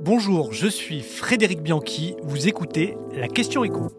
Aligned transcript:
Bonjour, 0.00 0.52
je 0.52 0.68
suis 0.68 1.00
Frédéric 1.00 1.60
Bianchi, 1.60 2.14
vous 2.22 2.46
écoutez 2.46 2.96
la 3.16 3.26
question 3.26 3.64
écho. 3.64 3.90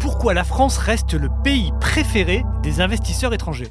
Pourquoi 0.00 0.32
la 0.32 0.42
France 0.42 0.78
reste 0.78 1.12
le 1.12 1.28
pays 1.44 1.70
préféré 1.82 2.44
des 2.62 2.80
investisseurs 2.80 3.34
étrangers? 3.34 3.68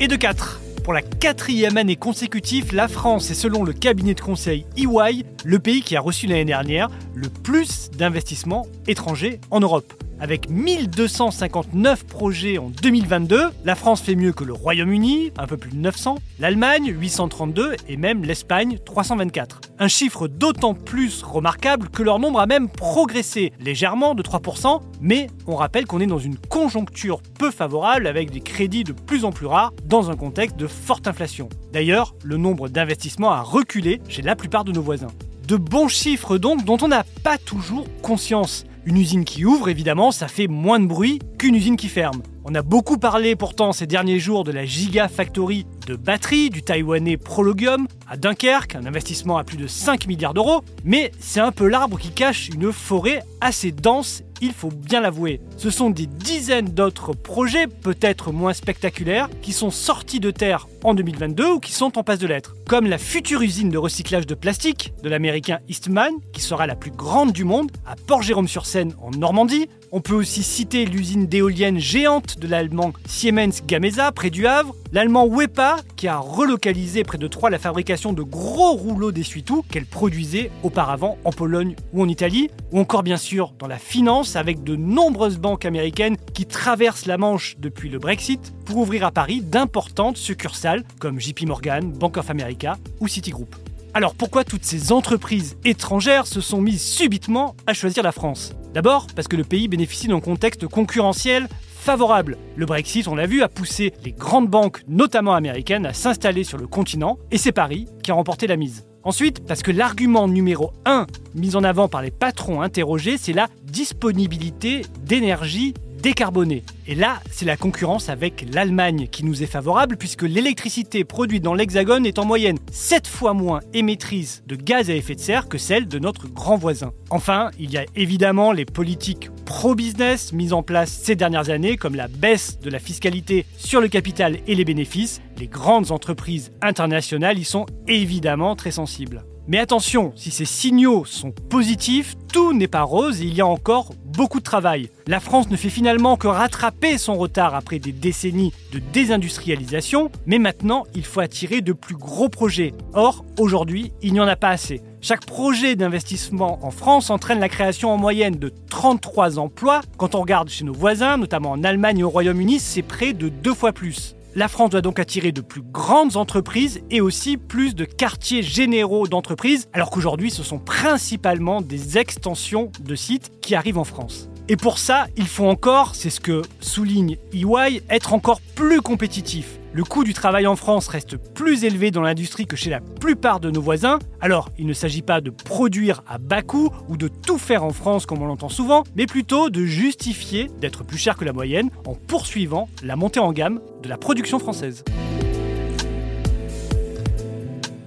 Et 0.00 0.06
de 0.06 0.16
4. 0.16 0.60
Pour 0.84 0.92
la 0.92 1.00
quatrième 1.00 1.78
année 1.78 1.96
consécutive, 1.96 2.74
la 2.74 2.86
France 2.86 3.30
est 3.30 3.34
selon 3.34 3.64
le 3.64 3.72
cabinet 3.72 4.12
de 4.12 4.20
conseil 4.20 4.66
EY 4.76 5.24
le 5.46 5.58
pays 5.60 5.80
qui 5.80 5.96
a 5.96 6.00
reçu 6.02 6.26
l'année 6.26 6.44
dernière 6.44 6.90
le 7.14 7.30
plus 7.30 7.90
d'investissements 7.90 8.66
étrangers 8.86 9.40
en 9.50 9.60
Europe. 9.60 9.94
Avec 10.20 10.48
1259 10.48 12.06
projets 12.06 12.58
en 12.58 12.70
2022, 12.70 13.50
la 13.64 13.74
France 13.74 14.00
fait 14.00 14.14
mieux 14.14 14.32
que 14.32 14.44
le 14.44 14.52
Royaume-Uni, 14.52 15.32
un 15.36 15.46
peu 15.46 15.56
plus 15.56 15.70
de 15.70 15.76
900, 15.76 16.18
l'Allemagne 16.38 16.94
832 16.96 17.74
et 17.88 17.96
même 17.96 18.24
l'Espagne 18.24 18.78
324. 18.84 19.60
Un 19.78 19.88
chiffre 19.88 20.28
d'autant 20.28 20.74
plus 20.74 21.22
remarquable 21.22 21.88
que 21.88 22.02
leur 22.02 22.20
nombre 22.20 22.40
a 22.40 22.46
même 22.46 22.68
progressé 22.68 23.52
légèrement 23.60 24.14
de 24.14 24.22
3%, 24.22 24.80
mais 25.00 25.26
on 25.46 25.56
rappelle 25.56 25.86
qu'on 25.86 26.00
est 26.00 26.06
dans 26.06 26.18
une 26.18 26.38
conjoncture 26.38 27.20
peu 27.38 27.50
favorable 27.50 28.06
avec 28.06 28.30
des 28.30 28.40
crédits 28.40 28.84
de 28.84 28.92
plus 28.92 29.24
en 29.24 29.32
plus 29.32 29.46
rares 29.46 29.72
dans 29.84 30.10
un 30.10 30.16
contexte 30.16 30.56
de 30.56 30.66
forte 30.66 31.08
inflation. 31.08 31.48
D'ailleurs, 31.72 32.14
le 32.22 32.36
nombre 32.36 32.68
d'investissements 32.68 33.32
a 33.32 33.42
reculé 33.42 34.00
chez 34.08 34.22
la 34.22 34.36
plupart 34.36 34.64
de 34.64 34.72
nos 34.72 34.82
voisins. 34.82 35.08
De 35.46 35.56
bons 35.56 35.88
chiffres 35.88 36.38
donc 36.38 36.64
dont 36.64 36.78
on 36.80 36.88
n'a 36.88 37.04
pas 37.22 37.36
toujours 37.36 37.86
conscience. 38.00 38.64
Une 38.86 38.96
usine 38.96 39.24
qui 39.24 39.44
ouvre, 39.44 39.68
évidemment, 39.68 40.10
ça 40.10 40.26
fait 40.26 40.46
moins 40.46 40.80
de 40.80 40.86
bruit 40.86 41.18
qu'une 41.38 41.54
usine 41.54 41.76
qui 41.76 41.88
ferme. 41.88 42.22
On 42.44 42.54
a 42.54 42.62
beaucoup 42.62 42.96
parlé 42.96 43.36
pourtant 43.36 43.72
ces 43.72 43.86
derniers 43.86 44.18
jours 44.18 44.44
de 44.44 44.52
la 44.52 44.64
Gigafactory 44.64 45.66
de 45.86 45.96
batteries 45.96 46.50
du 46.50 46.62
taïwanais 46.62 47.16
Prologium 47.16 47.86
à 48.08 48.16
Dunkerque, 48.16 48.74
un 48.74 48.86
investissement 48.86 49.36
à 49.36 49.44
plus 49.44 49.56
de 49.56 49.66
5 49.66 50.06
milliards 50.06 50.34
d'euros, 50.34 50.62
mais 50.84 51.12
c'est 51.18 51.40
un 51.40 51.52
peu 51.52 51.66
l'arbre 51.68 51.98
qui 51.98 52.10
cache 52.10 52.48
une 52.48 52.72
forêt 52.72 53.22
assez 53.40 53.70
dense, 53.70 54.22
il 54.44 54.52
faut 54.52 54.70
bien 54.70 55.00
l'avouer. 55.00 55.40
Ce 55.56 55.70
sont 55.70 55.90
des 55.90 56.06
dizaines 56.06 56.68
d'autres 56.68 57.12
projets, 57.14 57.66
peut-être 57.66 58.30
moins 58.30 58.52
spectaculaires, 58.52 59.28
qui 59.40 59.52
sont 59.52 59.70
sortis 59.70 60.20
de 60.20 60.30
terre 60.30 60.68
en 60.82 60.92
2022 60.92 61.52
ou 61.52 61.60
qui 61.60 61.72
sont 61.72 61.96
en 61.98 62.02
passe 62.02 62.18
de 62.18 62.26
l'être, 62.26 62.54
comme 62.68 62.86
la 62.86 62.98
future 62.98 63.40
usine 63.40 63.70
de 63.70 63.78
recyclage 63.78 64.26
de 64.26 64.34
plastique 64.34 64.92
de 65.02 65.08
l'américain 65.08 65.60
Eastman, 65.68 66.12
qui 66.32 66.42
sera 66.42 66.66
la 66.66 66.76
plus 66.76 66.90
grande 66.90 67.32
du 67.32 67.44
monde, 67.44 67.70
à 67.86 67.96
Port-Jérôme-sur-Seine 67.96 68.94
en 69.00 69.10
Normandie. 69.10 69.68
On 69.92 70.00
peut 70.00 70.14
aussi 70.14 70.42
citer 70.42 70.84
l'usine 70.84 71.26
d'éoliennes 71.26 71.78
géante 71.78 72.38
de 72.38 72.46
l'allemand 72.46 72.92
Siemens 73.06 73.62
Gamesa 73.66 74.12
près 74.12 74.30
du 74.30 74.46
Havre, 74.46 74.74
l'allemand 74.94 75.26
Wepa 75.26 75.78
qui 75.96 76.06
a 76.06 76.18
relocalisé 76.18 77.02
près 77.02 77.18
de 77.18 77.26
Troyes 77.26 77.50
la 77.50 77.58
fabrication 77.58 78.12
de 78.12 78.22
gros 78.22 78.74
rouleaux 78.74 79.10
d'essuie-tout 79.10 79.64
qu'elle 79.68 79.86
produisait 79.86 80.52
auparavant 80.62 81.18
en 81.24 81.32
Pologne 81.32 81.74
ou 81.92 82.00
en 82.00 82.08
Italie, 82.08 82.48
ou 82.70 82.78
encore 82.78 83.02
bien 83.02 83.16
sûr 83.16 83.52
dans 83.58 83.66
la 83.66 83.78
finance 83.78 84.36
avec 84.36 84.62
de 84.62 84.76
nombreuses 84.76 85.38
banques 85.38 85.64
américaines 85.64 86.16
qui 86.32 86.46
traversent 86.46 87.06
la 87.06 87.18
Manche 87.18 87.56
depuis 87.58 87.88
le 87.88 87.98
Brexit 87.98 88.54
pour 88.66 88.76
ouvrir 88.76 89.04
à 89.04 89.10
Paris 89.10 89.40
d'importantes 89.40 90.16
succursales 90.16 90.84
comme 91.00 91.18
JP 91.18 91.42
Morgan, 91.46 91.90
Bank 91.90 92.16
of 92.16 92.30
America 92.30 92.78
ou 93.00 93.08
Citigroup. 93.08 93.56
Alors 93.94 94.14
pourquoi 94.14 94.44
toutes 94.44 94.64
ces 94.64 94.92
entreprises 94.92 95.56
étrangères 95.64 96.28
se 96.28 96.40
sont 96.40 96.60
mises 96.60 96.82
subitement 96.82 97.56
à 97.66 97.74
choisir 97.74 98.04
la 98.04 98.12
France? 98.12 98.52
D'abord 98.72 99.08
parce 99.16 99.26
que 99.26 99.36
le 99.36 99.44
pays 99.44 99.66
bénéficie 99.66 100.06
d'un 100.06 100.20
contexte 100.20 100.68
concurrentiel 100.68 101.48
favorable. 101.84 102.38
Le 102.56 102.64
Brexit, 102.64 103.06
on 103.08 103.14
l'a 103.14 103.26
vu, 103.26 103.42
a 103.42 103.48
poussé 103.48 103.92
les 104.04 104.12
grandes 104.12 104.48
banques, 104.48 104.80
notamment 104.88 105.34
américaines, 105.34 105.84
à 105.84 105.92
s'installer 105.92 106.42
sur 106.42 106.56
le 106.56 106.66
continent, 106.66 107.18
et 107.30 107.36
c'est 107.36 107.52
Paris 107.52 107.86
qui 108.02 108.10
a 108.10 108.14
remporté 108.14 108.46
la 108.46 108.56
mise. 108.56 108.86
Ensuite, 109.02 109.46
parce 109.46 109.62
que 109.62 109.70
l'argument 109.70 110.26
numéro 110.26 110.72
1 110.86 111.06
mis 111.34 111.56
en 111.56 111.62
avant 111.62 111.88
par 111.88 112.00
les 112.00 112.10
patrons 112.10 112.62
interrogés, 112.62 113.18
c'est 113.18 113.34
la 113.34 113.48
disponibilité 113.64 114.80
d'énergie 115.04 115.74
décarbonée. 116.04 116.62
Et 116.86 116.94
là, 116.94 117.22
c'est 117.30 117.46
la 117.46 117.56
concurrence 117.56 118.10
avec 118.10 118.44
l'Allemagne 118.52 119.08
qui 119.10 119.24
nous 119.24 119.42
est 119.42 119.46
favorable 119.46 119.96
puisque 119.96 120.20
l'électricité 120.20 121.02
produite 121.02 121.42
dans 121.42 121.54
l'Hexagone 121.54 122.04
est 122.04 122.18
en 122.18 122.26
moyenne 122.26 122.58
7 122.70 123.06
fois 123.06 123.32
moins 123.32 123.60
émettrice 123.72 124.42
de 124.46 124.54
gaz 124.54 124.90
à 124.90 124.94
effet 124.94 125.14
de 125.14 125.20
serre 125.20 125.48
que 125.48 125.56
celle 125.56 125.88
de 125.88 125.98
notre 125.98 126.28
grand 126.28 126.58
voisin. 126.58 126.92
Enfin, 127.08 127.50
il 127.58 127.70
y 127.70 127.78
a 127.78 127.86
évidemment 127.96 128.52
les 128.52 128.66
politiques 128.66 129.30
pro-business 129.46 130.34
mises 130.34 130.52
en 130.52 130.62
place 130.62 130.92
ces 130.92 131.16
dernières 131.16 131.48
années 131.48 131.78
comme 131.78 131.94
la 131.94 132.08
baisse 132.08 132.58
de 132.58 132.68
la 132.68 132.80
fiscalité 132.80 133.46
sur 133.56 133.80
le 133.80 133.88
capital 133.88 134.36
et 134.46 134.54
les 134.54 134.66
bénéfices. 134.66 135.22
Les 135.38 135.46
grandes 135.46 135.90
entreprises 135.90 136.52
internationales 136.60 137.38
y 137.38 137.44
sont 137.44 137.64
évidemment 137.88 138.56
très 138.56 138.72
sensibles. 138.72 139.24
Mais 139.46 139.58
attention, 139.58 140.12
si 140.16 140.30
ces 140.30 140.46
signaux 140.46 141.04
sont 141.04 141.30
positifs, 141.30 142.14
tout 142.32 142.54
n'est 142.54 142.68
pas 142.68 142.82
rose 142.82 143.20
et 143.20 143.24
il 143.24 143.34
y 143.34 143.42
a 143.42 143.46
encore 143.46 143.92
beaucoup 144.16 144.38
de 144.38 144.44
travail. 144.44 144.90
La 145.06 145.20
France 145.20 145.50
ne 145.50 145.56
fait 145.56 145.70
finalement 145.70 146.16
que 146.16 146.28
rattraper 146.28 146.98
son 146.98 147.14
retard 147.14 147.54
après 147.54 147.78
des 147.78 147.92
décennies 147.92 148.52
de 148.72 148.80
désindustrialisation, 148.92 150.10
mais 150.26 150.38
maintenant 150.38 150.84
il 150.94 151.04
faut 151.04 151.20
attirer 151.20 151.60
de 151.60 151.72
plus 151.72 151.96
gros 151.96 152.28
projets. 152.28 152.74
Or, 152.92 153.24
aujourd'hui, 153.38 153.92
il 154.02 154.12
n'y 154.12 154.20
en 154.20 154.28
a 154.28 154.36
pas 154.36 154.50
assez. 154.50 154.82
Chaque 155.00 155.26
projet 155.26 155.76
d'investissement 155.76 156.64
en 156.64 156.70
France 156.70 157.10
entraîne 157.10 157.40
la 157.40 157.50
création 157.50 157.92
en 157.92 157.98
moyenne 157.98 158.36
de 158.36 158.52
33 158.70 159.38
emplois. 159.38 159.82
Quand 159.98 160.14
on 160.14 160.22
regarde 160.22 160.48
chez 160.48 160.64
nos 160.64 160.72
voisins, 160.72 161.18
notamment 161.18 161.50
en 161.50 161.62
Allemagne 161.62 161.98
et 161.98 162.04
au 162.04 162.10
Royaume-Uni, 162.10 162.58
c'est 162.58 162.82
près 162.82 163.12
de 163.12 163.28
deux 163.28 163.54
fois 163.54 163.72
plus. 163.72 164.16
La 164.36 164.48
France 164.48 164.70
doit 164.70 164.80
donc 164.80 164.98
attirer 164.98 165.30
de 165.30 165.40
plus 165.40 165.62
grandes 165.62 166.16
entreprises 166.16 166.80
et 166.90 167.00
aussi 167.00 167.36
plus 167.36 167.76
de 167.76 167.84
quartiers 167.84 168.42
généraux 168.42 169.06
d'entreprises, 169.06 169.68
alors 169.72 169.90
qu'aujourd'hui 169.90 170.32
ce 170.32 170.42
sont 170.42 170.58
principalement 170.58 171.60
des 171.60 171.98
extensions 171.98 172.72
de 172.80 172.94
sites 172.96 173.30
qui 173.40 173.54
arrivent 173.54 173.78
en 173.78 173.84
France. 173.84 174.28
Et 174.46 174.56
pour 174.56 174.78
ça, 174.78 175.06
il 175.16 175.26
faut 175.26 175.46
encore, 175.46 175.94
c'est 175.94 176.10
ce 176.10 176.20
que 176.20 176.42
souligne 176.60 177.16
EY, 177.32 177.82
être 177.88 178.12
encore 178.12 178.42
plus 178.54 178.82
compétitif. 178.82 179.58
Le 179.72 179.84
coût 179.84 180.04
du 180.04 180.12
travail 180.12 180.46
en 180.46 180.54
France 180.54 180.86
reste 180.86 181.16
plus 181.16 181.64
élevé 181.64 181.90
dans 181.90 182.02
l'industrie 182.02 182.46
que 182.46 182.54
chez 182.54 182.68
la 182.68 182.80
plupart 182.80 183.40
de 183.40 183.50
nos 183.50 183.62
voisins. 183.62 183.98
Alors, 184.20 184.50
il 184.58 184.66
ne 184.66 184.74
s'agit 184.74 185.00
pas 185.00 185.22
de 185.22 185.30
produire 185.30 186.02
à 186.06 186.18
bas 186.18 186.42
coût 186.42 186.68
ou 186.88 186.98
de 186.98 187.08
tout 187.08 187.38
faire 187.38 187.64
en 187.64 187.70
France 187.70 188.04
comme 188.04 188.20
on 188.20 188.26
l'entend 188.26 188.50
souvent, 188.50 188.84
mais 188.96 189.06
plutôt 189.06 189.48
de 189.48 189.64
justifier 189.64 190.50
d'être 190.60 190.84
plus 190.84 190.98
cher 190.98 191.16
que 191.16 191.24
la 191.24 191.32
moyenne 191.32 191.70
en 191.86 191.94
poursuivant 191.94 192.68
la 192.82 192.96
montée 192.96 193.20
en 193.20 193.32
gamme 193.32 193.60
de 193.82 193.88
la 193.88 193.96
production 193.96 194.38
française. 194.38 194.84